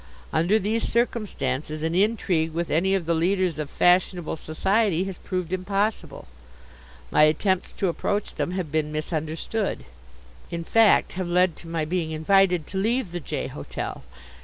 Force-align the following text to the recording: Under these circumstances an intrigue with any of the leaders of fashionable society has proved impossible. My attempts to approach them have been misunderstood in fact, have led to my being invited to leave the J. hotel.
Under 0.33 0.57
these 0.57 0.91
circumstances 0.91 1.83
an 1.83 1.93
intrigue 1.93 2.53
with 2.53 2.71
any 2.71 2.95
of 2.95 3.05
the 3.05 3.13
leaders 3.13 3.59
of 3.59 3.69
fashionable 3.69 4.35
society 4.35 5.03
has 5.03 5.19
proved 5.19 5.53
impossible. 5.53 6.25
My 7.11 7.21
attempts 7.21 7.71
to 7.73 7.87
approach 7.87 8.33
them 8.33 8.49
have 8.53 8.71
been 8.71 8.91
misunderstood 8.91 9.85
in 10.49 10.63
fact, 10.63 11.11
have 11.11 11.27
led 11.29 11.55
to 11.57 11.67
my 11.67 11.85
being 11.85 12.09
invited 12.09 12.65
to 12.65 12.79
leave 12.79 13.11
the 13.11 13.19
J. 13.19 13.45
hotel. 13.45 14.03